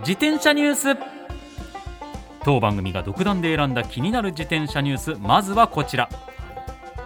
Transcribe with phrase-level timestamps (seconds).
[0.00, 0.96] 自転車ニュース。
[2.44, 5.14] 当番組が独断で選んだ気になる自転車ニュース。
[5.20, 6.08] まずはこちら。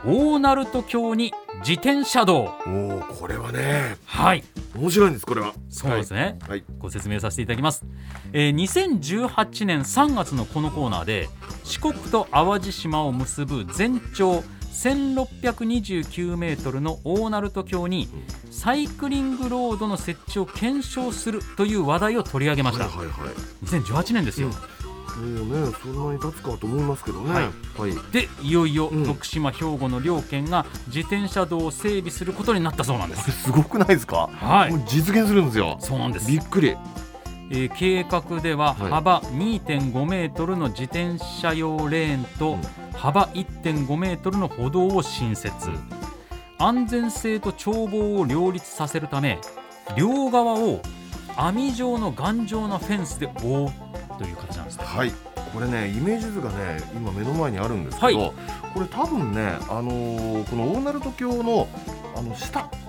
[0.04, 2.54] 大鳴門橋に自転車道。
[2.66, 3.96] おおこれはね。
[4.04, 4.44] はい。
[4.76, 5.52] 面白いんですこれは。
[5.68, 6.64] そうですね、はい。
[6.78, 7.84] ご説明させていただきます、
[8.32, 11.28] えー2018年3月のこのコーナーで
[11.64, 14.42] 四国と淡路島を結ぶ全長
[14.78, 18.08] 1629メートルの大鳴門橋に
[18.52, 23.34] サイクリングロードの設置を検証するという話題を取り上げました、はいはいはい。
[23.64, 24.50] 2018年ですよ、
[25.18, 25.48] うん。
[25.48, 27.32] もうねそんなに経つかと思いますけどね。
[27.32, 27.44] はい。
[27.44, 29.04] はいでいよいようん。
[29.04, 34.28] 徳島、兵庫の両県が自転車道を整備することになったそうなんでこすれすごくないですか？
[34.32, 34.70] はい。
[34.70, 35.76] もう実現するんですよ。
[35.80, 36.30] そうなんです。
[36.30, 36.76] びっくり
[37.50, 38.90] えー計画でははい。
[38.90, 42.62] 幅2.5メートルの自転車用レーンとうん。
[42.92, 45.70] 幅1.5メートルの歩道を新設。
[46.58, 49.38] 安全性と眺望を両立させるため
[49.96, 50.80] 両側を
[51.36, 54.84] 網状の頑丈なフェンスで覆うという形なんですね。
[54.84, 55.12] はい。
[55.54, 58.32] これねイメージ図がね今目の前にあるんですけど、はい。
[58.74, 61.68] これ多分ねあのーこの大鳴門橋の
[62.16, 62.60] あの下。
[62.60, 62.87] はい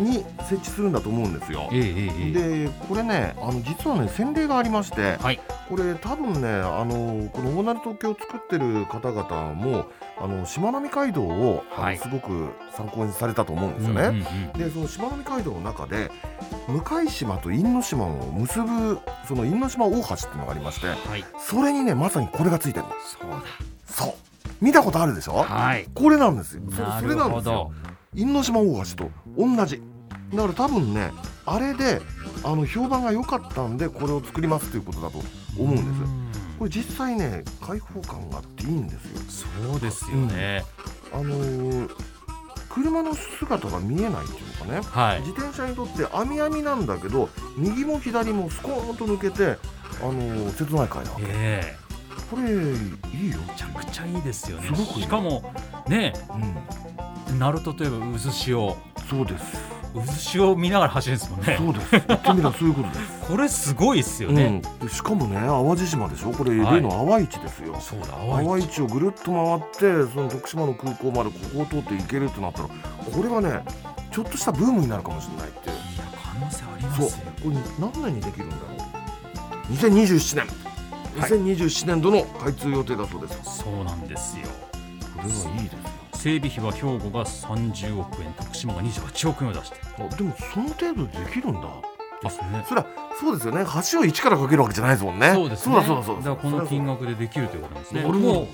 [0.00, 1.68] に設置するんだと思うんですよ。
[1.72, 1.76] え。
[1.76, 2.64] えええええ。
[2.66, 5.40] でこれねあの実はね先例がありまして、はい。
[5.68, 9.86] これ多分ねあのこの大鳴門橋を作ってる方々も
[10.20, 11.98] あのしまなみ海道を、はい。
[11.98, 14.02] すごく参考にされたと思うんですよね。
[14.02, 14.22] うんうんうん
[14.58, 16.10] でそのしまなみ海道の中で
[16.68, 21.24] 向島と因島を結ぶその因島大橋っていうのがありましてはい。
[21.38, 22.92] それにねまさにこれがついてるの。
[23.20, 23.42] そうだ。
[23.86, 24.14] そう。
[24.60, 25.42] 見たことあるでしょ？
[25.42, 25.88] はい。
[25.94, 26.62] これなんですよ。
[26.70, 27.72] それなんですよ
[28.14, 29.82] 因島大橋と同じ。
[30.34, 31.12] だから多分ね
[31.44, 32.00] あれで
[32.42, 35.18] あの評判が良かったんでこれを作りますということだと
[35.58, 36.12] 思うんです。
[36.58, 39.04] これ実際ね開放感があっていいんです
[39.36, 39.46] よ。
[39.70, 40.64] そうですよね、
[41.12, 41.90] あのー
[42.68, 44.80] 車の姿が見えないっていうのかね。
[44.90, 45.20] はい。
[45.20, 49.58] 自転車にとって網網なんだけど右も左もスコーンと抜けて
[50.00, 51.24] あのー切ない階なわけ。
[51.28, 51.76] え
[52.30, 52.62] これいいよ。
[53.12, 54.74] えめちゃくちゃいいですよね。
[54.74, 55.52] しかも
[55.86, 58.76] ねうんナルトといえば渦潮。
[59.08, 59.44] そうです。
[59.94, 61.56] 渦潮を見ながら走るんですもんね。
[61.58, 61.90] そうです。
[61.90, 63.20] 言ってみればそういうことです。
[63.28, 66.32] これすごいっすよね、うん、でしかもね淡路島でしょ？
[66.32, 66.76] これはい。
[66.76, 69.60] 例の淡市ですよ、そうだ淡市をぐるっと回っ
[70.06, 72.74] てその徳島の空港までここを通って行けるってなったらこ
[73.22, 73.62] れはね
[74.10, 75.78] ちょっとしたブームになるかもしれないっていや
[76.24, 77.08] 可能性ありますよ。
[77.42, 78.62] これ何年にできるんだろ
[79.70, 80.46] う？2027年。
[81.20, 81.30] はい。
[81.30, 84.46] 2027年度の開通予定だそうです、そうなんですよ。
[85.14, 85.81] これはいいですよ
[86.22, 89.76] 整備費は兵庫が30億円徳島が28億円を出して。
[89.98, 91.62] あでもその程度でできるんだ。
[92.22, 92.64] ですね。
[92.68, 92.86] そりゃ
[93.18, 93.66] そうですよね。
[93.90, 95.32] 橋を一からかけるわけじゃないですもんね。
[95.34, 95.74] そうですね。
[95.74, 96.22] そうだそうだそうだ。
[96.22, 98.02] からこの金額でできるということなんですね。
[98.02, 98.48] なるほど。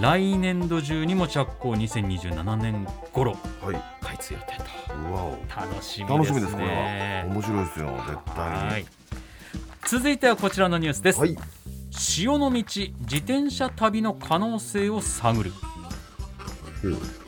[0.00, 3.82] 来年度中にも着工2027年頃はい。
[4.00, 4.94] 開通予定と。
[5.10, 5.38] うわお。
[5.48, 6.16] 楽しみですね。
[6.16, 7.24] 楽しみですこれは。
[7.26, 8.70] 面白いですよ絶対に。
[8.70, 8.86] はい。
[9.84, 11.36] 続いてはこちらのニュースです、はい。
[11.90, 15.52] 潮の道自転車旅の可能性を探る、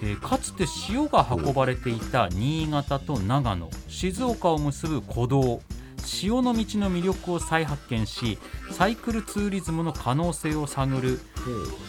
[0.02, 5.60] えーかつて潮が運ばれていた新潟と長野静岡を結ぶ古道
[6.04, 8.38] 潮の道の魅力を再発見し
[8.72, 11.20] サイクルツーリズムの可能性を探る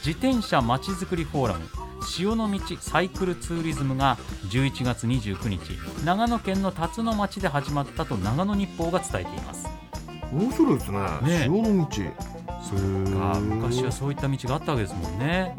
[0.06, 1.66] 自転車まちづくりフォーラム
[2.04, 4.18] 潮の道サイクルツーリズムが
[4.50, 9.68] 11月29日長野県の辰野町で始まったと長野日報が伝えています。
[10.32, 11.00] 面白いですね。
[11.24, 11.44] ね。
[11.46, 11.88] 潮の道。
[12.64, 15.56] そうか昔はそういった道があったわけですもんね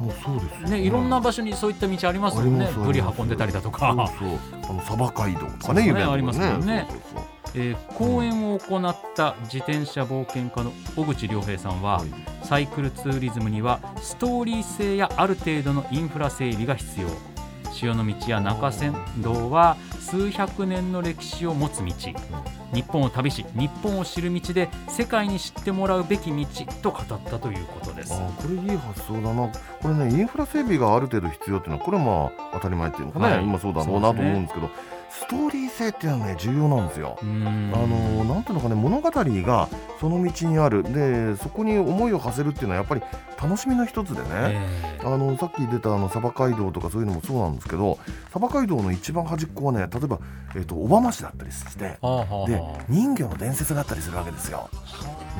[0.00, 0.68] もうそうですよ。
[0.68, 2.68] ねいろんな場所にそういった道ありますもんね。
[2.76, 3.94] ブリ運んでたりだとか。
[4.18, 4.38] そうそう。
[4.70, 6.86] あのサバ街道とかねねありますもんね。
[7.54, 12.08] えー講演を行った自転車冒険家の小口良平さんは、はい。
[12.42, 17.08] サイクルツーリズムにはストーリー性やある程度のインフラ整備が必要
[17.76, 21.92] 潮の道や中山道は数百年の歴史を持つ道。
[22.72, 26.46] 日本を旅し日本を知る道で世界に知ってもらうべき道
[26.82, 28.12] と語ったということです。
[28.12, 29.48] これいい発想だな。
[29.82, 33.44] これねインフラ整備がある程度必要っていうのはこれはまあ当たり前っていうのかね、はい。
[33.44, 34.70] 今そうだろうなと思うんですけど
[35.10, 37.18] ストーリー性っていうのはね重要なんですよ。
[37.20, 39.68] あのなんていうのかね物語が
[40.00, 40.82] その道にある。
[40.82, 43.02] でそこに思いを馳せるっていうのはやっぱり
[43.42, 47.98] 楽しみの一つでね、えーあのさっき出たあの鯖街道とかそういうのもそうなんですけど
[48.32, 50.18] 鯖街道の一番端っこはね例えば、
[50.56, 51.98] えっと小浜市だったりしてで
[52.88, 54.68] 人魚の伝説があったりするわけですよ。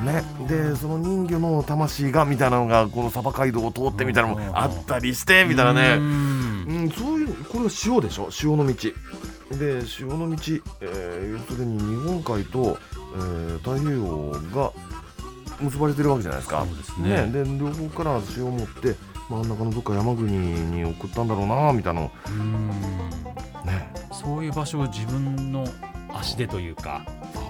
[0.03, 5.99] ね、でその人魚の魂がみたいなのがこのサバ街道を通ってみたいなのもあったりしてみたいなうね、ん。
[5.99, 8.29] うん、そういうこれは潮でしょ？
[8.29, 8.73] 潮の道
[9.51, 10.35] で潮の道、
[10.81, 12.77] えー要するに日本海と、
[13.15, 14.71] えー太平洋が
[15.59, 16.65] 結ばれてるわけじゃないですか。
[16.67, 17.31] そうですね。
[17.31, 18.95] で両方から潮を持って
[19.29, 22.09] 真ん中のどっか山国に送ったんだろうなみたいなね。
[24.11, 25.65] そういう場所を自分の
[26.13, 27.05] 足でというか、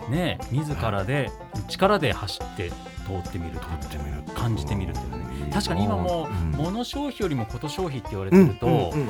[0.09, 1.29] ね、自らで
[1.67, 2.69] 力で走って
[3.05, 6.51] 通ってみるっていうのを感じてみるっていうね確かに今もうん。
[6.51, 8.67] 物消費よりもこと消費って言われてると、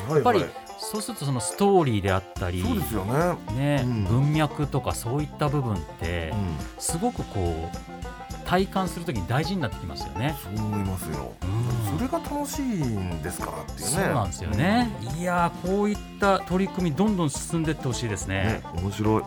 [0.09, 0.43] やっぱり
[0.77, 4.03] そうするとそのストーリーであったり、そうですよね、ねうん。
[4.05, 10.35] 文脈とかそういった部分ってうん、すごくこう体感するときに大事になってきますよね。
[10.41, 11.33] そう思いますよ。
[11.43, 11.97] うん。
[11.97, 13.85] それが楽しいんですからっていうね。
[13.85, 14.89] そうなんですよね。
[15.17, 18.43] いやーこういった取り組みどんどん進んでいってほしいですうんね。
[18.43, 18.61] ね。
[18.81, 19.23] 面白い。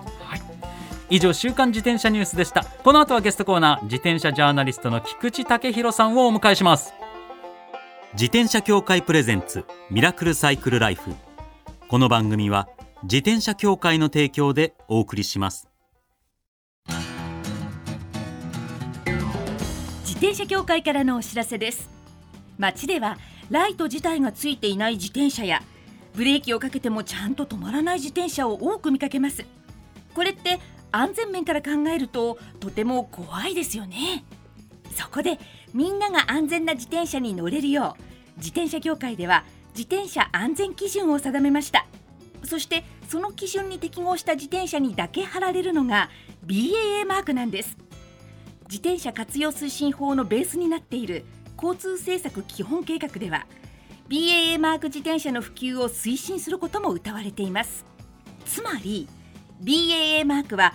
[1.12, 2.64] 以上週刊自転車ニュースでした。
[2.64, 6.94] この後はゲストコーナー自転車ジャーナリストの菊池武弘さんをお迎えします
[8.14, 11.12] 自転車協会プレゼンツミラクルサイクルライフ。
[11.86, 12.68] この番組は
[13.04, 15.68] 自転車協会の提供でお送りします。
[20.00, 21.88] 自転車協会からのお知らせです。
[22.58, 23.16] 街では
[23.48, 25.62] ライト自体がついていない自転車や
[26.16, 29.44] ブレーキをかけてもちゃんと止まらない自転車を多く見かけます。
[30.14, 30.58] これって
[30.90, 34.24] 安全面から考えるととても怖いですよね。
[34.94, 35.38] そこで
[35.72, 38.02] みんなが安全な自転車に乗れるよう
[38.38, 39.44] 自転車協会では
[39.76, 41.86] 自転車安全基準を定めました。
[42.42, 46.10] そしてその基準に適合した自転車にだけ貼られるのが
[46.46, 47.76] BAA マークなんです。
[48.68, 51.24] 自転車活用推進法のベースになっている
[51.56, 53.46] 交通政策基本計画では
[54.08, 57.84] BAA マーク自転車の普及を推進することも謳われています。
[58.46, 59.08] つまり
[59.62, 60.74] BAA マークは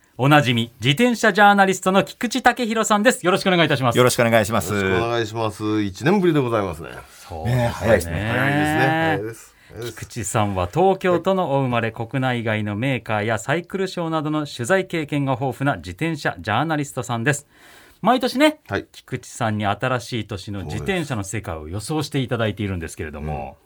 [0.23, 3.25] おなじみ自転車ジャーナリストの菊池武弘さんです。
[3.25, 3.97] よろしくお願いいたします。
[3.97, 4.71] よろしくお願いします。
[4.71, 5.63] よろしくお願いします。
[5.63, 6.89] 1年ぶりでございますね。
[7.27, 7.69] そうね。
[7.73, 8.29] 早いですね。
[8.31, 8.87] 早いですね。
[8.87, 9.55] 早いです。
[9.69, 9.93] 早いです。
[9.93, 17.47] 菊池さんは東京都のお生まれ国内外のメーカーやサイクルショーなどの取材経験が豊富な自転車ジャーナリストさんです。
[18.03, 18.85] 毎年ね、はい。
[18.91, 23.57] 菊池さんに新しい年の自転車の世界を予想していただいているんですけれども、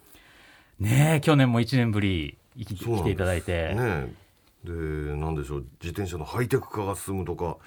[0.79, 4.24] ねえ去年も1年ぶり来ていただいて、ね
[4.65, 4.71] で
[5.15, 7.57] なんでしょう自転車のハイテク化が進むとか、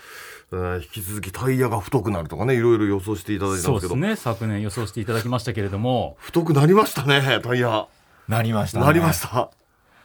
[0.53, 4.17] えー引き続きタイヤが太くなるとかねいろいろ予想していただいたんそうですけどね。
[4.17, 6.17] 昨年予想していただきましたけれども。
[6.21, 7.87] 太くなりましたねタイヤ。
[8.29, 8.87] なりました、ね。
[8.87, 9.51] なりました。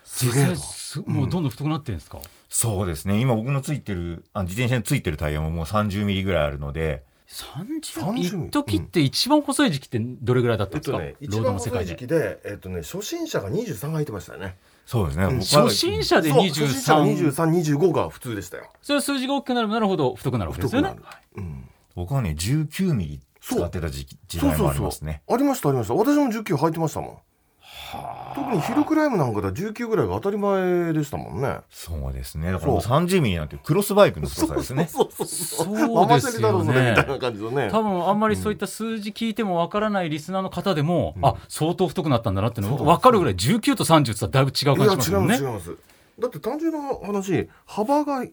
[0.06, 0.46] すげえ
[1.06, 2.20] もうどんどん太くなってるんですか、
[2.50, 3.20] そうですね。
[3.20, 15.26] 今僕のついてる、あ自転車についてるタイヤももう30ミリぐらいあるので、30 30一時って一番細い時期ってどれぐらいだったんですか、えっとねロード一番の世界で細い時期でえっとね初心者が23が入ってましたよねそうですね。
[15.26, 18.70] 初心者でそう初心者が23 2325が普通でしたよ。
[18.82, 20.90] それは数字が大きくなればなるほど太くなるわけですよね。
[20.90, 25.22] 太くなる、うん僕はね、19ミリ使ってた時期時代もありますね。
[25.30, 25.94] ありましたありました。
[25.94, 27.18] 私も19入ってましたもん
[28.36, 31.60] 特にヒルクライムなんかでは19ぐらいが当たり前でしたもんね。
[31.70, 32.52] そうですね。
[32.52, 34.88] だからもう30ミリなんてクロスバイクの太さですね。
[34.88, 35.08] そう。
[35.08, 35.84] ですよね。
[35.84, 37.70] みたいな感じのね。
[37.72, 45.28] 多分あんまりそういった数字聞いてもわからないリスナーの方でも、あ相当太くなったんだなっていうのが分かるぐらい19と30ってだいぶ違う感じしますね。
[45.28, 45.78] いや違います違います。
[46.20, 48.32] だって単純な話幅がい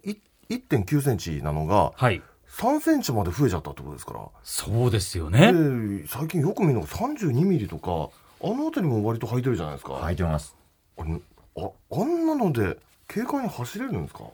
[0.49, 2.23] 1.9センチなのがはい。
[2.51, 4.21] 3センチまで増えちゃったってことですから。
[4.43, 8.11] そうですよね、で最近よく見るのが32ミリとか
[8.43, 10.55] あの辺りも割と履いてるじゃないですか、履いてます。
[10.99, 11.21] あれ
[11.57, 12.79] ああんなので
[13.09, 14.25] 軽快に走れるんですか？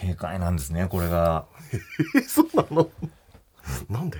[0.00, 1.46] 軽快なんですね、これが。
[2.16, 2.90] えそうなの？
[3.88, 4.18] なんで？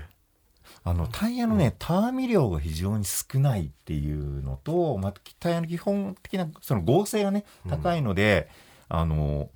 [0.87, 8.49] あの、タイヤのね、ターミ量が非常に少ないっていうのと、また、タイヤの基本的な、その合成がね、高いので、
[8.91, 9.49] あの、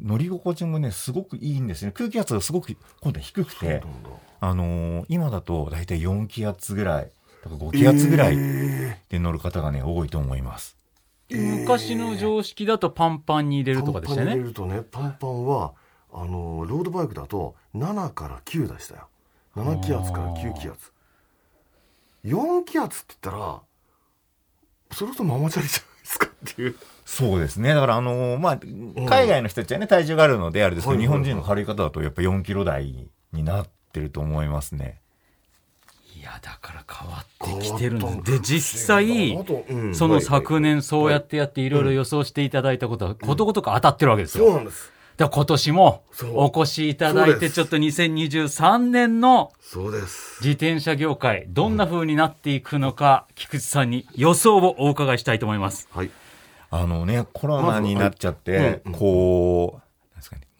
[0.00, 1.92] 乗り心地もね、すごくいいんですね。
[1.92, 3.82] 空気圧がすごく今度は低くて、
[4.40, 7.10] あのー今だと大体4気圧ぐらい、
[7.44, 10.76] とか5気圧ぐらいえで乗る方がね、多いと思います。
[11.30, 14.32] 昔の常識だとパンパンに入れるとかでしたよね。
[14.32, 15.72] パンパン入れるとねパンパンは
[16.12, 19.08] あのロードバイクだと7から9でしたよ。
[19.56, 20.92] 7気圧から9気圧。
[22.24, 23.60] 4気圧って言ったら
[24.92, 26.76] それこそママチャリじゃないですかっていう。
[27.04, 27.74] そうですね。
[27.74, 28.58] だから、あのーまあ、
[29.08, 31.24] 海外の人たちはね、体重があるので、あれですけど、はいはいはい。
[31.24, 35.00] 日本人の軽い方だと、やっぱ4キロ台になってると思いますね。
[36.24, 37.24] いだから変わ
[37.56, 38.32] ってきてるんです。
[38.32, 39.94] で実際うん。
[39.94, 44.46] そのはい昨年そうやってやっていろいろ予想していただいたことはことごとく当たってるわけですよ。
[44.46, 44.92] そうなんです。
[45.16, 46.02] だから今年も
[46.34, 50.38] お越しいただいてちょっと2023年のそうです。
[50.40, 55.88] 自転車業界どんな風になっていくのか菊池さんに予想をお伺いしたいと思います。
[55.92, 56.10] はい。
[56.70, 59.83] あのね、コロナになっちゃって、こう、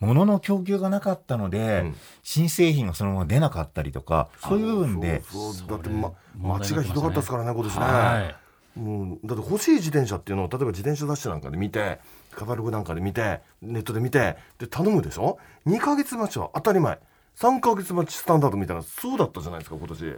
[0.00, 1.96] 物の供給がなかったので、うん。
[2.22, 8.34] 新製品がそのまま出なかったりとか、そういう部分で、そうそうだって、ま、街がひどかったですからね今年ね、は
[8.76, 8.78] い。
[8.78, 12.00] もうだって欲しい自転車っていうのを例えば自転車雑誌なんかで見て
[12.32, 16.98] カタログなんかで見てネットで見てで頼むでしょ？2ヶ月待ちは当たり前。
[17.36, 20.16] 3ヶ月待ちスタンダードみたいなそうだったじゃないですか今年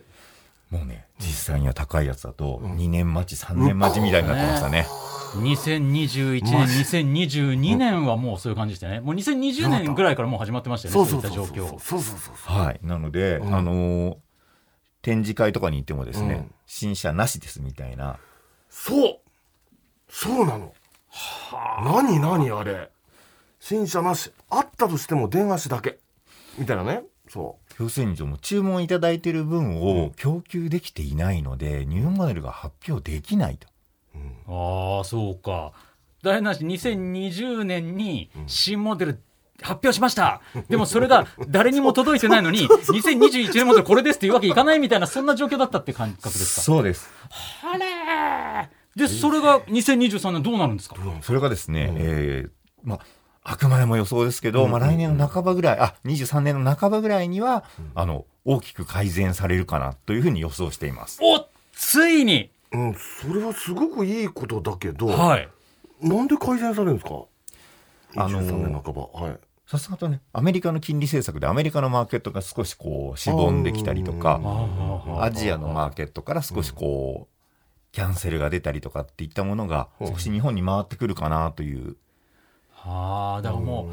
[0.70, 4.86] もうね、実際には高いやつだと、2年待ち、3年待ちみたいになってましたね。
[5.34, 9.00] 2021年、2022年はもうそういう感じでしたね。
[9.00, 11.68] もう2020年ぐらいからもう始まってましたよね、そういった状況。
[11.68, 12.56] そうそうそうそう。
[12.56, 12.80] はい。
[12.82, 13.54] なので、うん。
[13.54, 14.16] あのー
[15.02, 16.54] 展示会とかに行ってもですね、うん。
[16.66, 18.18] 新車なしですみたいな、
[18.68, 19.18] そう。
[20.10, 20.74] そうなの。
[21.84, 22.90] 何何あれ。
[23.60, 24.32] 新車なし。
[24.50, 26.00] あったとしても電話しだけ。
[26.58, 27.04] みたいなね。
[27.28, 33.68] そ要するに、注文いただいている分うんを供給できていないので、ニューモデルが発表できないと。
[34.14, 35.72] う、うんああ、そうか。
[36.22, 39.18] 大変な話、2020年に新モデル
[39.62, 40.40] 発表しました。
[40.68, 46.60] でもそれが誰にも届いてないのに、 2021年モデルこれですっていうわけいかないみたいな、そんな状況だったって感覚ですか？
[46.62, 47.08] そうです。
[47.62, 50.96] あれーで、それが2023年どうなるんですか？
[51.22, 52.50] それがですね、うんえー
[52.82, 53.00] まあ、
[53.48, 57.62] あくまでも予想ですけど、うんまあ、来年の半ばぐらい、あ、23年の半ばぐらいには、
[57.94, 61.20] あの、大きく改善されるかなというふうに予想しています。
[61.22, 62.50] おついに。
[62.72, 65.48] うん、それはすごくいいことだけど、はい。
[66.02, 67.22] なんで改善されるんですか？
[68.16, 69.38] あのー23年半ばはい。
[69.68, 74.40] さすがとね、アメリカの金利政策でアメリカのマーケットが少しこう、しぼんできたりとか、
[75.20, 80.06] アジアのマーケットから少しこう、キャンセルが出たりとかっていったものが、うん。
[80.08, 81.96] 少し日本に回ってくるかなという。
[82.86, 83.90] ああ、だからも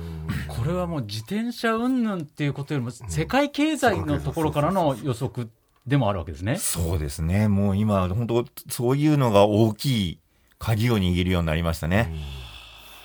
[0.48, 5.50] う、これはもう自転車云々っていうことよりも、世界経済のところからの予測
[5.88, 6.58] でもあるわけですね。
[6.58, 7.48] そうですね。
[7.48, 10.20] もう今、本当そういうのが大きい
[10.60, 12.14] 鍵を握るようになりましたね。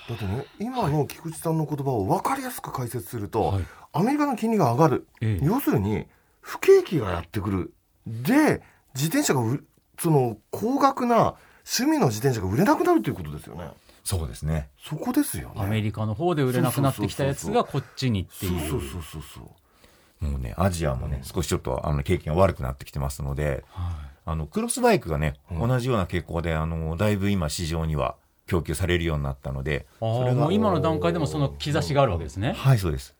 [0.08, 3.64] だってね今の菊池さんの言葉を分かりやすく解説すると、はい。
[3.92, 5.44] アメリカの金利が上がる、ええ。
[5.44, 6.06] 要するに
[6.40, 7.74] 不景気がやってくる。
[8.06, 8.62] で
[8.94, 9.64] 自転車がう
[9.98, 11.34] その高額な
[11.66, 13.70] 趣味の自転車が売れなくなるということですよね
[14.04, 14.68] そうですね。
[14.78, 18.70] そこですよねアメリカの方で売れなくなってきたやつがこっちにっていう。
[18.70, 32.52] そうそうそうそうもうね、アジアもね、少しちょっとあの経験が悪くなってきてますので、はいあの、クロスバイクがね、うん同じような傾向で、あの、だいぶ今市場には供給されるようになったので、それが、もう今の段階でもその兆しがあるわけですね。
[32.52, 33.16] はい、そうです。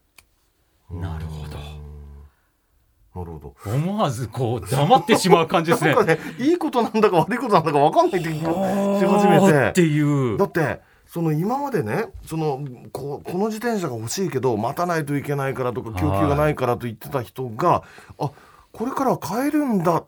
[0.91, 1.88] なるほど。
[3.15, 3.55] なるほど。
[3.65, 5.95] 思わずこう黙ってしまう感じですね。
[5.95, 10.37] なんかねいいことなんだか悪いことなんだか分かんないって気がし始あーってめていう。
[10.37, 10.45] だ。
[10.45, 17.83] ってその今までねそのここの自転車が欲しいけど待たないといけないからとか供給がないからと言ってた人が
[18.19, 18.31] あ
[18.73, 20.05] これからは買えるんだ。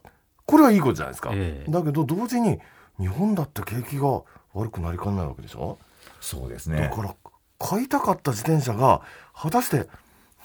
[0.46, 1.70] これはいいことじゃないですか、ええ。
[1.70, 2.58] だけど同時に
[2.98, 5.78] 日本だって景気が悪くなりかねないわけでしょ、
[6.20, 6.80] そうですね。
[6.80, 7.14] だから
[7.58, 9.02] 買いたかった自転車が
[9.32, 9.86] 果たして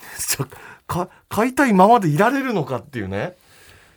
[0.88, 3.36] か買いたいままでいられるのかっていうね。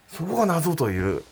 [0.09, 1.23] そこが謎という。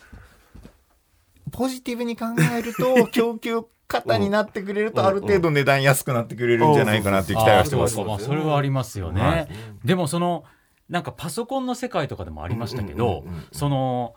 [1.51, 7.99] ポジティブに考えると、 供給型になってくれると、ある程度値段安くなってくれるんじゃないかなっていう期待はしてます。
[7.99, 9.21] まあそれはありますよね。
[9.21, 9.47] はい。
[9.85, 10.43] でもその
[10.89, 13.47] なんかパソコンの世界とかでもありましたけど、うんうんうんうん。
[13.51, 14.15] その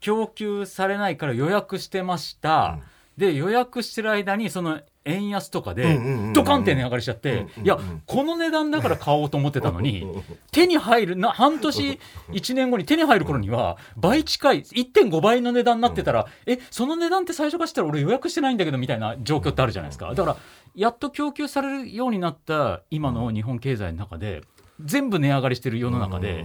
[0.00, 2.78] 供給されないから予約してました。
[3.16, 5.98] で予約してる間にその円安とかで
[6.34, 10.06] ドカンって値上がりしちゃって、いやこの値段だから買おうと思ってたのに
[10.52, 11.98] 手に入るな半年
[12.30, 20.36] 1年後に手に入る頃には倍近い1.5倍の値段になってたら、えその値段って最初からしたら俺予約してないんだけどみたいな状況ってあるじゃないですかだから
[20.74, 24.42] やっと供給されるようになった今の日本経済の中で
[24.84, 26.44] 全部値上がりしてる世の中で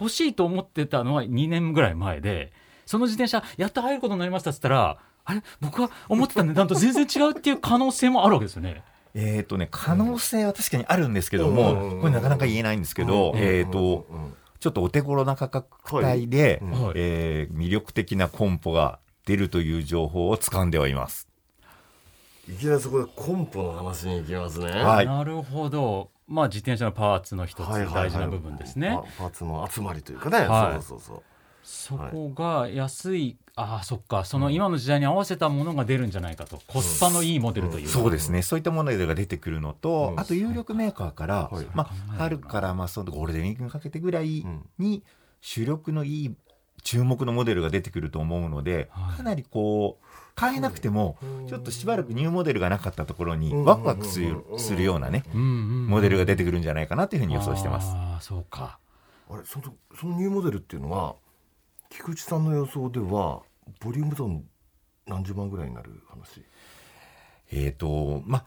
[0.00, 2.52] 欲しいと思ってたのは2年ぐらい前で
[2.86, 5.42] その自転車やっと入ることになりましたっつったらあれ？
[5.60, 8.82] 僕は思ってた値段と全然違うっていう可能性もあるわけですよね。
[9.14, 14.06] えっ、とね、可能性は確かにあるんですけどうんも、これなかなか言えないんですけど、えっ、と、
[14.60, 21.28] ちょっとお手頃な価格帯で、はえー魅力的なコンポが出るという情報を掴んではいます。
[22.48, 24.70] いきなりそこでコンポの話に行きますね。
[24.70, 26.10] はいなるほど。
[26.26, 28.98] まあ自転車のパーツの一つ大事な部分ですね。
[29.18, 30.38] パパーツの集まりというかね。
[30.46, 31.22] はいそうそうそう。
[31.70, 34.24] そこが安い、ああそっか。
[34.24, 36.60] その今の時代に合わせたものが出るんじゃないかと。
[36.66, 37.86] コスパのいいモデルという。
[37.86, 38.42] か、そうですね。
[38.42, 40.20] そういったモデルが出てくるのと、うん。
[40.20, 44.44] あと有力メーカーから、はいまあ、春からまあそのゴールデンウィークにかけてぐらい
[44.78, 45.04] に
[45.40, 46.34] 主力のいい
[46.82, 49.16] 注目のモデルが出てくると思うので、はい。
[49.18, 51.46] かなりこう買えなくてもうん。
[51.46, 53.64] ちょっとしばらくニューモデルがなかったところにうん。
[53.64, 57.92] ワクワクするするようなねうんうんモデルが出てくるんじゃないかなというふうに予想してます。
[57.92, 58.80] ああそうか。
[59.30, 61.14] あれそのそのニューモデルっていうのは
[61.90, 63.42] 菊池さんの予想では
[63.80, 64.44] ボリュームゾーン
[65.06, 66.42] 何十万ぐらいになる話？
[67.52, 68.44] えーとまあ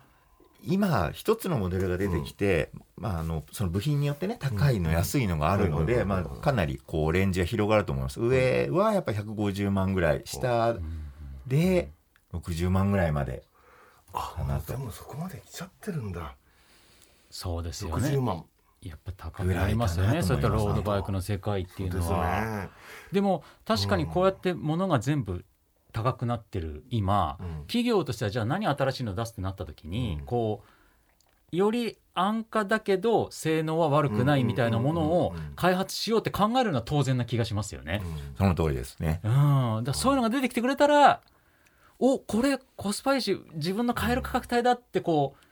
[0.65, 8.21] 今一つのモデルが出てきて、まあ、あのその部品によってね高いの、うん安いのがあるので、まあ、かなりこうレンジが広がると思います。
[8.21, 10.77] 上はやっぱり150万ぐらい下
[11.45, 11.91] で
[12.33, 13.43] 60万ぐらいまで
[14.13, 14.71] あかなと。
[14.71, 16.35] でもそこまで来ちゃってるんだ。
[17.29, 18.45] そうですよ60ね万
[18.89, 20.21] やっぱ高くなりますよね。
[20.23, 22.41] そういったロードバイクの世界っていうのは。
[22.41, 22.69] ね。
[23.11, 25.45] でも確かにこうやって物が全部
[25.91, 27.47] 高くなってる今、うん。
[27.67, 30.25] 企業としてはじゃあ何新しいの出すってなった時に、うん。
[30.25, 30.63] こ
[31.51, 38.01] うより安価だけど性能は悪くないみたいなものを開発しようって考えるのは当然な気がしますよね。
[38.37, 39.21] その通りですね。
[39.23, 39.29] う
[39.81, 41.21] ん、だそういうのが出てきてくれたら
[41.99, 45.45] おこれコスパいいし自分の買える価格帯だってこう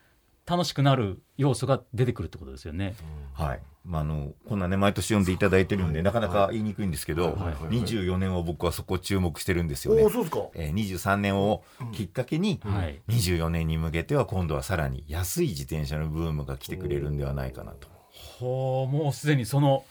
[0.45, 2.95] 楽しくなる要素が出てくるってことですよね。
[3.33, 3.61] はい。
[3.83, 7.33] まあ、あの、こんなね、毎年読んでいただいてるんで、なかなか言いにくいんですけど、はい。
[7.33, 7.43] はい。
[7.45, 7.55] はい。
[7.81, 10.03] 24年を僕はそこ注目してるんですよね。
[10.03, 10.09] おお。
[10.09, 10.47] そうですか。
[10.53, 13.01] えー、23年をきっかけに、はい。
[13.07, 17.87] 24年に向けては今度はさらに安い自転車のブームが来てくれるんではないかなと。
[18.11, 19.83] ほうもうすでにその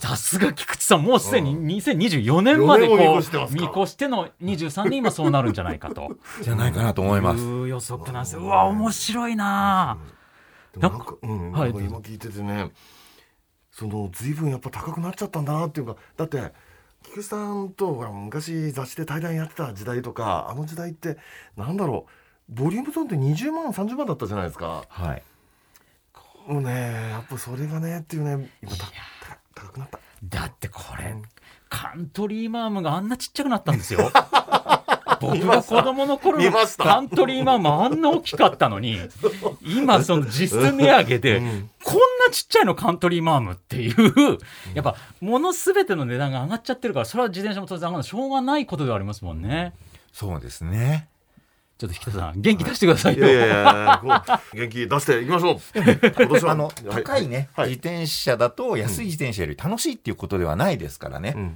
[0.00, 6.16] さすが菊池さんもうすでに2024年までこ4年をう見越してますか見越しての23年今そうなるんじゃないかと。
[6.40, 7.42] じゃないかなと思います。
[7.42, 8.40] いう予測なんですよ。
[8.40, 9.98] うわ面白いな。
[10.78, 11.70] なんかうん、はい。
[11.70, 12.70] 今聞いててね
[13.70, 16.50] その随分やっぱ高くなっちゃったんだなっていうかだって
[17.02, 21.18] 菊池さんとほら昔雑誌で対談やってた時代とかあの時代って
[21.58, 22.06] なんだろ
[22.48, 24.84] うボリュームゾーンって20万30万だったじゃないですか。
[24.88, 25.22] はい。
[26.46, 28.92] もうねやっぱそれがねっていうね今たた
[29.66, 29.98] 高くなった。
[30.24, 31.14] だってこれ
[31.68, 34.10] カントリーマームがあんなちっちゃくなったんですよ。
[35.20, 38.98] 僕が子供の頃のカントリーマームあんな大きかったのに
[39.62, 41.70] 今その実質値上げでうん。
[41.84, 44.38] こんなちっちゃいのカントリーマームっていう
[44.72, 49.74] やっぱ物全ての値段が上がっちゃってるからそれは自転車も当然上がるのしょうがないことではありますもんね。
[50.12, 51.08] そうですね。
[51.80, 53.26] ちょっと引田さん元気出してくださいよ。
[54.52, 55.56] 元気出していきましょう。
[55.74, 57.70] 今年はあの、は高いね、はい。
[57.70, 61.32] 自転車だと安い自転車より楽しいっていうことではないですからね。
[61.34, 61.54] うん。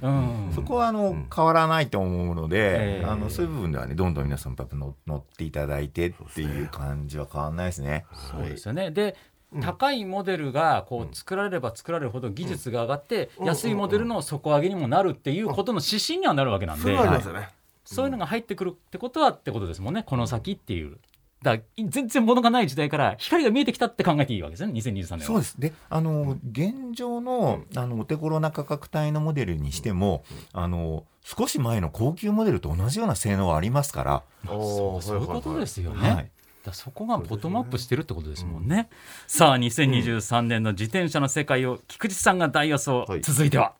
[0.48, 0.52] うん。
[0.54, 1.28] そこはあの、うん。
[1.34, 3.04] 変わらないと思うので、ええ。
[3.04, 8.06] あのそういう部分ではねどんどん皆さんやっぱ乗乗っていただいてっていう感じは変わらないですね。
[8.32, 8.92] そうですよね。
[8.92, 9.16] で
[9.52, 9.60] うん。
[9.60, 13.46] 高いモデルがこう作られれば作られるほど技術が上がってうん。
[13.46, 17.50] 安いモデルの底上げにもなるっていうことの指針にはなるわけなんそれではありますよね、
[17.84, 20.02] そういうのが入ってくるってことはってことですもんね。
[20.04, 20.98] この先っていう。
[21.42, 24.72] だから全然物がない時代から光が見えてきたって考えていいわけですね。
[24.72, 25.20] 2023年は。
[25.20, 25.60] そうです。
[25.60, 36.10] であの現状のあのお手頃な価格帯のモデルにしても、あの少し前の高級モデルと同じような性能はありますから、そうそういうことですよね。
[36.10, 36.30] はい。
[36.64, 38.88] だそこがボトムアップしてるってことですもんね。
[39.26, 43.20] さあ2023年の自転車の世界を菊池さんが大予想、はい。
[43.20, 43.74] 続いては。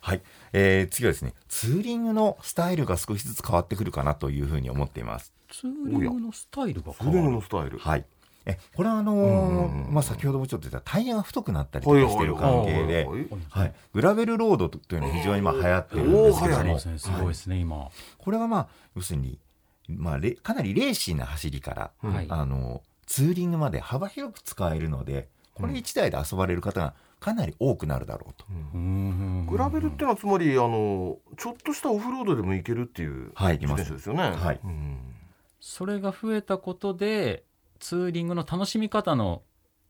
[0.00, 5.32] はいえー次はですねツーリングのスタイルが少しずつ変わってくるかなというふうに思っています。
[5.50, 7.34] ツーリングのスタイルがツーリング変わる。
[7.36, 7.78] のスタイル。
[7.78, 8.04] はい。
[8.46, 13.06] えこれはあのーうんうんうんまあ、先ほどもちょっと言ったタイヤが太くなったりとかしてる関係で、
[13.92, 16.78] グラベルロードというのは非常にまあ流行ってるんですけども。
[16.78, 17.90] すごいですね、今。
[18.18, 19.38] これはまあ要するに、
[19.88, 22.26] まあ、レかなりレーシーな走りから、うんはい。
[22.30, 28.46] あのツーリングまで幅広く使えるのでこれ1台で遊ばれる方がかなり多くなるだろうと。
[28.74, 29.46] うん。
[29.46, 33.82] グラベルっていうのはつまりあのちょっとしたオフロードでも行けるっていう自はい行きます。
[33.82, 34.22] 転車ですよね。
[34.36, 34.60] はい。
[34.64, 34.98] うん。
[35.60, 37.44] それが増えたことで
[37.78, 39.42] ツーリングの楽しみ方の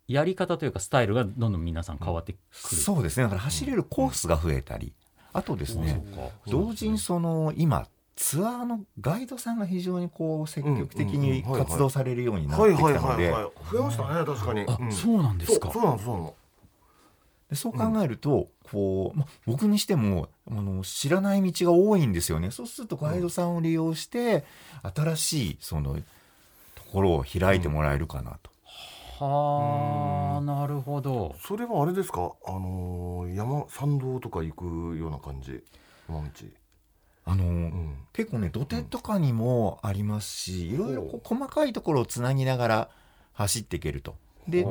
[0.08, 2.76] やり方というかスタイルがどんどん皆さん変わってくる。
[2.76, 3.24] そうですね。
[3.24, 4.92] だから走れるコースが増えたり
[5.32, 6.02] あとですね
[6.48, 13.30] 同時にその今ツアーのガイドさんが非常にこう積極的に活動されるようになってきたので。
[13.70, 14.92] 増えましたね確かに。
[14.92, 15.70] そうなんですか。
[15.72, 15.80] そう。
[15.80, 16.34] そうなんですそうなの。
[17.50, 22.52] でそう考えると、こうま、僕にしてもあの知らない道が多いんですよね。
[22.52, 24.44] そうするとガイドさんを利用して、
[24.94, 26.02] 新しいそのと
[26.92, 28.50] ころを開いてもらえるかなと、
[29.24, 31.34] はあ、なるほど。
[31.40, 32.32] それはあれですか？
[32.46, 35.62] あのー山山道とか行くような感じ？
[36.08, 36.30] 山道。
[37.26, 37.96] あの、うん。
[38.12, 42.90] 結構ね土手とかにもありますし、いろいろこう細かいところをつなぎながら
[43.32, 44.14] 走っていけると。
[44.48, 44.64] で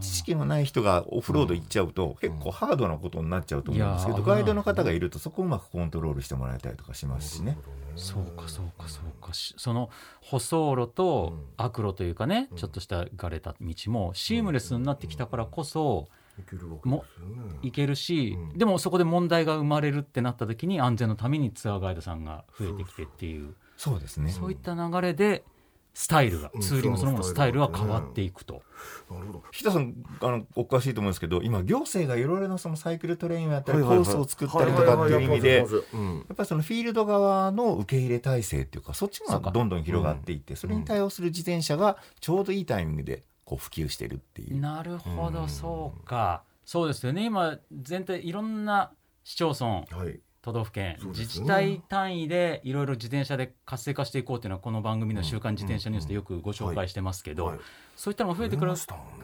[0.00, 7.58] 知識のない人がオフロード行っちゃうと、結構ハードなことになっちゃうと思うんですけど、ガイドの方がいるとそこをうまくコントロールしてもらえたりとかしますしね。
[7.96, 9.32] そうかそうかそうか。
[9.34, 11.40] しその舗装路とうん。
[11.56, 12.56] 悪路というかね、うん。
[12.56, 16.08] ちょっとしたがれた道もシームレスになってきたからこそ、
[17.62, 18.58] いけるし、うん。
[18.58, 23.54] でもそこで問題が生まれるってなった時に安全のためにツアーガイドさんが増えてきてっていう。
[23.76, 24.30] そうですね。
[24.30, 25.42] そういった流れで
[25.92, 28.62] スタイルが、うんツーリングそのもののスタイルが変わっていくと。
[29.10, 29.42] なるほど。
[29.52, 36.20] 日田さんあのおかしいと思うんですけど今行政がいろいろなそのサイクルトレインをやったりコースを作ったりとかっていう意味でやうん。
[36.20, 44.60] っぱりそのフィールド側の受け入れ体制っていうかそっちがどんどん広がっていってそれに対応する自転車がちょうどいいタイミングでこう普及してるっていう。
[44.60, 45.48] なるほど、うん。
[45.48, 46.42] そうか。
[46.64, 47.24] そうですよね。
[47.24, 48.92] 今全体いろんな
[49.24, 49.66] 市町村
[49.98, 51.06] はい都道府県、ね。
[51.08, 57.58] 自治体単位でいろいろ自転車で活性化していこうっていうのはこの番組の「週刊自転車ニュース」でよくご紹介してますけど、はい。
[57.94, 58.78] そういったのが増えてくるね。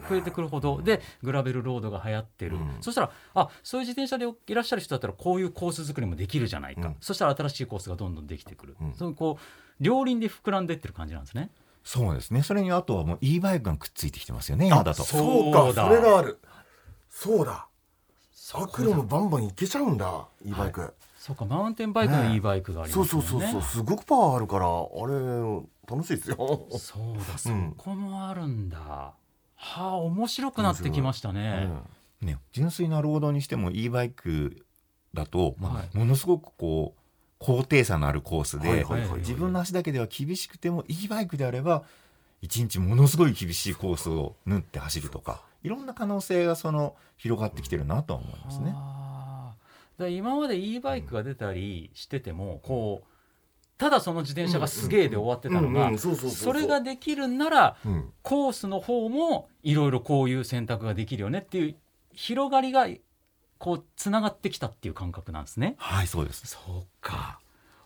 [0.07, 0.81] 増えてくるほど。
[0.81, 2.77] でグラベルロードが流行ってる、うん。
[2.81, 6.97] そしたらあそういう自転車でいらっしゃる人だったらこういうコース作りもできるじゃないか、うん。
[7.01, 8.93] そしたら新しいコースがどんどんできてくる、うん。
[8.93, 11.49] そういうこう両輪で膨らんでってる感じなんですね。
[11.83, 12.43] そうですね。
[12.43, 15.03] それにあとはもう e バイクがくっついてきてますよね今だと。
[15.03, 16.39] そうかそれがある。
[17.09, 17.67] そうだ。
[18.53, 20.93] アクロもバンバンいけちゃうんだ e バイク
[21.27, 23.49] そうかマウンテンバイクのね e バイクがありそうそますもんね。
[23.49, 24.71] うそうそうすごくパワーあるからあ
[25.07, 26.67] れ楽しいですよ。
[26.71, 27.73] そうだ、そうん。
[27.77, 28.77] こもあるんだ。
[28.79, 29.13] は
[29.55, 31.67] あ、面白くなってきましたね。
[32.21, 34.65] ね、純粋なロードにしても e バイク
[35.13, 35.97] だと、まあはい。
[35.97, 36.99] ものすごくこう
[37.39, 38.85] 高低差のあるコースで、
[39.17, 41.83] 自分の足だけでは厳しくても e バイクであれば
[42.41, 48.71] 一日ものすごい厳しいコースを縫って走るとかいろんな可能性がその広がってきてるなとは思いますね。
[48.73, 49.01] あ。
[49.03, 49.06] ー
[49.97, 53.07] だから今まで e バイクが出たりしてても、こう
[53.77, 58.11] ただその自転車がすげえで終わってたのがそれができるんならうん。
[58.23, 61.75] コースの方もいろいろこういう選択ができるよねっていう
[62.13, 62.87] 広がりが
[63.59, 65.75] こうつながってきたっていう感覚なんですね。
[65.77, 66.45] はいそうです。
[66.47, 67.39] そうか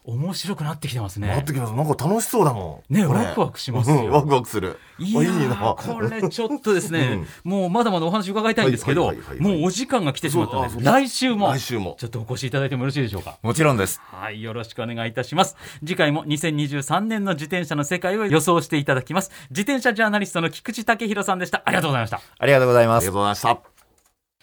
[0.04, 1.28] 面白くなってきてますね。
[1.28, 1.74] なってきます。
[1.74, 2.94] なんか楽しそうだもん。
[2.94, 3.98] ねワクワクしますよ。
[3.98, 4.80] うんワクワクする。
[4.98, 5.22] いいいな。
[5.24, 11.50] ーこれちょっとですね、もうまだまだお話伺いたいんですけど、もうお時間が来てしまったので来週も。
[11.50, 11.96] 来週も。
[12.00, 13.38] ちょっとお越しいただいてもよろしいでしょうか？
[13.44, 14.02] もちろんです。
[14.04, 15.56] はいよろしくお願いいたします。
[15.80, 19.30] 次回も2023年の自転車の世界を予想していただきます。
[19.52, 21.62] 自転車ジャーナリストの菊池武弘さんでした。
[21.64, 22.22] ありがとうございました。
[22.40, 23.04] ありがとうございます。
[23.04, 23.22] ありがとう。
[23.22, 23.81] ございました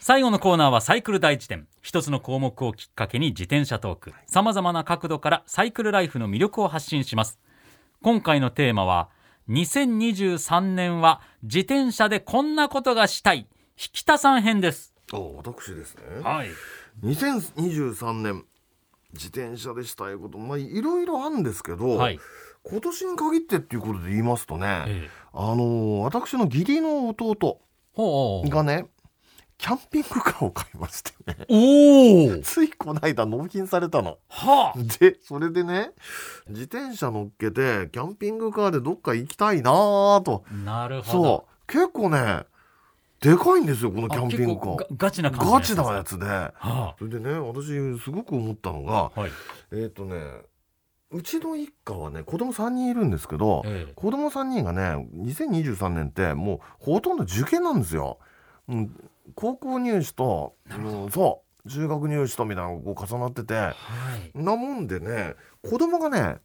[0.01, 4.13] 最後のコーナーはサイクル大辞典一つの項目をきっかけに自転車トーク。
[4.27, 7.39] さまざまな角度からサイクルライフの魅力を発信します。
[8.03, 9.09] 今回のテーマは
[9.49, 13.49] 2023年は自転車でこんなことがしたい。
[13.77, 14.95] 引田さん編です。
[15.13, 16.03] あ私ですね。
[16.23, 16.49] はい。
[17.03, 18.45] 2023年
[19.13, 22.21] 自転車でしたいことまあいろいろあるんですけど、はい。
[22.63, 25.11] 今年に限ってっていうことで言いますとね、ええ。
[25.33, 27.61] あのー私の義理の弟
[28.49, 28.87] がね
[29.59, 31.37] キャンピングカーを買いましてね。
[31.49, 34.19] おおついこの間納品されたの。
[34.29, 34.79] はあ。
[35.01, 35.91] でそれでね
[36.49, 40.45] 自転車乗っけてキャンピングカーでどっか行きたいなぁと。
[40.65, 41.25] なるほど。
[41.25, 41.73] そう。
[41.73, 42.45] 結構ね
[43.21, 44.77] でかいんですよこのキャンピングカー。
[44.77, 46.25] ガガチな感じのガチなやつで。
[46.25, 47.67] はそれでね私
[47.99, 49.31] すごく思ったのがあはい。
[49.73, 50.15] えっ、とね
[51.11, 53.93] うちの一家はね子供3人いるんですけど、ええ。
[53.97, 58.19] 子供3人がね2023年ってもうほとんど受験なんですよ。
[58.69, 63.75] うん、高校入試と、うん、そう中学入試とみたいなのがこう重なってては
[64.35, 64.39] い。
[64.39, 66.37] なもんでね子供がね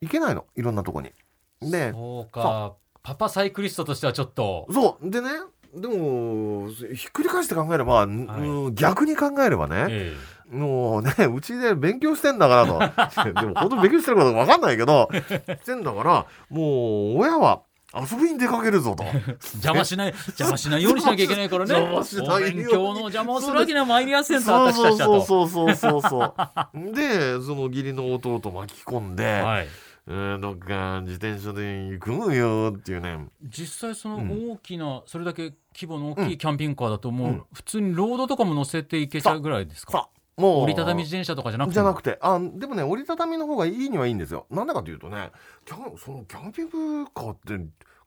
[0.00, 0.46] 行けないの。
[0.56, 1.12] いろんなとこに。
[1.60, 2.74] でそうか。
[3.02, 4.66] パパサイクリストとしてはちょっと。
[4.70, 5.10] そう。
[5.10, 5.28] でね
[5.74, 10.14] でもひっくり返して考えれば、うん逆に考えればね、え
[10.50, 13.32] もうねうちで勉強してんだからと。
[13.40, 17.62] でも本当に勉強してること分かんないけどしてんだからもう親は
[17.94, 19.04] 遊びに出かけるぞと。
[19.04, 19.12] え
[19.54, 21.74] 邪魔しない邪魔しないようにしなきゃいけないからね。
[21.74, 22.00] お
[22.40, 25.20] 勉強の邪魔をするわけには参りませんと私たちだと。
[25.22, 26.34] そうそうそうそうそう。
[26.34, 29.68] そうでその義理の弟を巻き込んで、はい。
[30.08, 33.28] えーどっか自転車で行くのよっていうね。
[33.42, 34.50] 実際そのうん。
[34.52, 37.42] 大きな、それだけ規模の大きいキャンピングカーだともう、うん。
[37.52, 39.92] 普通にロードとかも乗せていけちゃうぐらいですか？
[39.92, 40.62] さもう。
[40.62, 41.74] 折りたたみ自転車とかじゃなくても。
[41.74, 42.18] じゃなくて。
[42.20, 44.46] あでもね折りたたみの方がいいにはいいんですよ。
[44.50, 45.30] なんでかというとね
[45.64, 47.58] キャンそのキャンピングカーって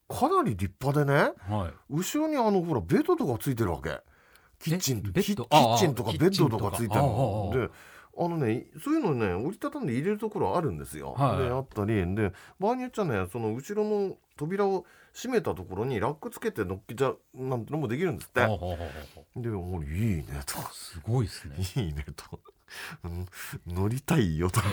[0.08, 1.74] かなり立派でねはい。
[1.90, 4.00] 後ろにあのほらベッドとかついてるわけ。
[4.60, 5.24] キッチンキッ
[5.78, 7.52] チンとかベッドとかついてるの。
[7.54, 7.70] で
[8.17, 11.43] あのねそういうのね折りたたんで入れるところあるんですよ、はい。
[11.43, 12.15] であったり。
[12.15, 18.41] で場合によっちゃねその後ろの扉を閉めたところにラックつけて乗っけちゃうなんてのもできるんですって。
[19.36, 20.58] でもういいねと。
[20.73, 21.56] すごいですね。
[21.84, 22.55] いいねと、うん
[23.67, 24.62] 乗りたいよと。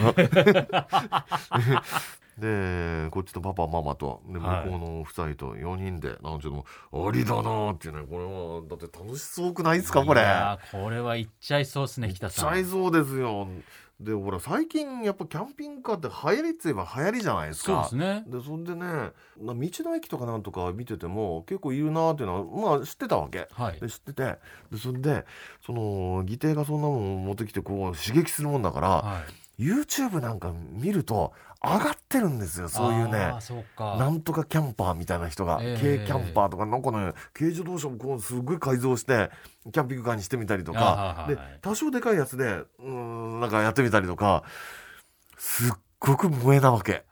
[2.39, 4.69] でこっちとパパママとで向はい。
[4.69, 11.01] こうの夫妻と4人で、なんちょっとありだなーっていうねこれはだって楽しそうくないですかこれいやーこれ。
[11.01, 12.51] は行っちゃいそうですね引田さん。
[12.51, 13.47] ちゃいそうですよ
[14.05, 18.25] でほら最近やっぱキャンピングカーって流行りって言えば流行りじゃないですそうかですね。
[18.27, 23.49] でそんでねな道の駅とかなんとか見てても結構いるなーっていうのはまあ知ってたわけ。
[23.53, 23.81] はい。
[23.81, 24.39] で知ってて。
[24.71, 25.25] でそれで
[25.65, 29.23] その義弟がそんなもん持ってきてこう刺激するもんだから、は
[29.59, 29.63] い。
[29.63, 31.33] YouTube なんか見ると
[31.65, 33.33] 上がってるんですよそういうね。
[33.79, 35.81] なんとかキャンパーみたいな人が、ええ。
[35.81, 39.31] 軽キャンパーとかなんかね軽自動車もこうすごい改造して
[39.73, 44.43] キャンピングカーにしてみたりとあかで多少でかいやつでうーんなんかやってみたりとか
[45.39, 47.05] すっごく萌えなわけ。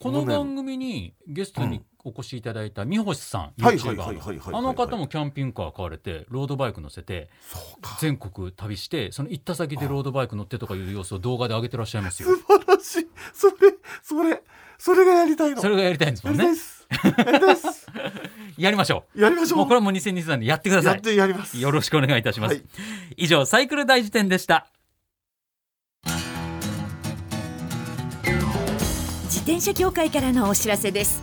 [0.00, 7.96] この番組にゲストにお越しいただいた三星さん、はい YouTuber のはいはいはいはいあの方もキャンピングカー買われてロードバイク乗せてそうか。
[8.00, 12.28] 全国旅してその行った先でロードバイク乗ってとかいう様子を動画で上げてらっしゃいますよ。
[12.36, 13.08] 素晴らしい。
[13.32, 13.54] それ
[14.02, 14.42] それ
[14.78, 15.60] それがやりたいの？
[15.60, 16.46] それがやりたいんですもんね。
[18.56, 19.58] やりましょやりましょう。
[19.58, 20.92] うもうこれはもう2023年やってください。
[20.94, 21.58] やってやります。
[21.58, 22.64] よろしくお願いいたします、はい。
[23.16, 24.68] 以上サイクル大辞典でした。
[29.24, 31.22] 自転車協会からのお知らせです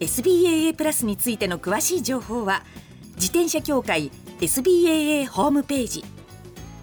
[0.00, 2.62] SBAA プラスについての詳しい情報は
[3.14, 6.04] 自転車協会 SBAA ホームページ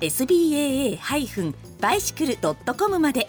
[0.01, 3.27] SBAA-bicycle.com まで。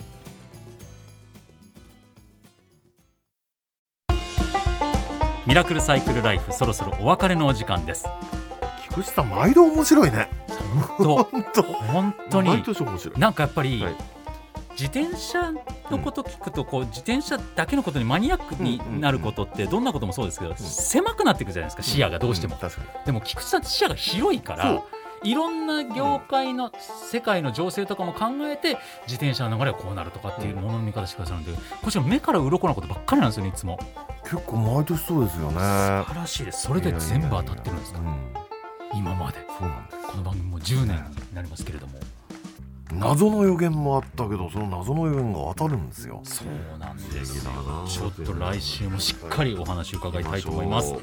[5.47, 8.07] ミラクルサイクルライフそろそろお別れのお時間です。
[8.89, 10.31] 菊池さん毎度面白いね。
[10.99, 11.63] と 本当。
[11.63, 13.21] 本当に毎年面白い。
[13.21, 13.97] なんかやっぱり、はい
[14.79, 15.53] 自転車
[15.91, 22.57] のこと聞くとこう自転車だけのことにマニアックになることってどんなこともそうですけど、狭くなっていくじゃないですか視野がどうしても、
[23.07, 24.83] でも菊池さん視野が広いから
[25.23, 26.71] いろんな業界の
[27.11, 33.79] 世界の情勢とかも考えて自転車の流れはこうなるとかっていうものの見方してくださるんでこっちら目から鱗なことばっかりなんですよねいつも。
[34.25, 35.53] 結構毎年そうですよね。
[35.53, 36.63] 素晴らしいです。
[36.63, 38.01] それで全部当たってるんですか？
[38.01, 38.99] うん。
[38.99, 39.39] 今まで。
[39.49, 41.99] この番組も10年になりますけれども
[42.93, 46.21] 謎の予言もあったけどその謎の予言が当たるんですよ。
[46.25, 47.53] そうなんですよ。
[47.89, 50.95] ちょっと来週もしっかりお話伺いたいと思います。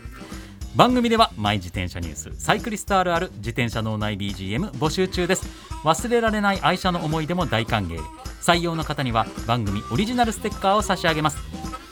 [0.75, 5.45] 番組ではマイ自転車ニュースサイクリストあるある自転車脳内 BGM 募集中です。
[5.83, 7.99] 忘れられない愛車の思い出も大歓迎。
[8.41, 11.37] 採用の方には番組オリジナルステッカーを差し上げます。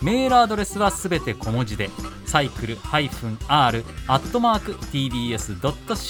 [0.02, 1.90] メールアドレスはすべて小文字で
[2.26, 6.10] サイクル -r アットマーク tbs.co.jp